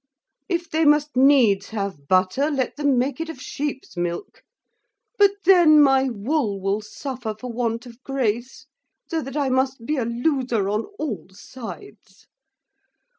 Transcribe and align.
If 0.49 0.67
they 0.67 0.83
must 0.83 1.15
needs 1.15 1.69
have 1.69 2.07
butter, 2.07 2.49
let 2.49 2.75
them 2.75 2.97
make 2.97 3.21
it 3.21 3.29
of 3.29 3.39
sheep's 3.39 3.95
milk; 3.95 4.41
but 5.19 5.29
then 5.45 5.79
my 5.79 6.09
wool 6.09 6.59
will 6.59 6.81
suffer 6.81 7.35
for 7.39 7.51
want 7.51 7.85
of 7.85 8.01
grace; 8.01 8.65
so 9.07 9.21
that 9.21 9.37
I 9.37 9.49
must 9.49 9.85
be 9.85 9.97
a 9.97 10.05
loser 10.05 10.69
on 10.69 10.85
all 10.97 11.27
sides. 11.33 12.25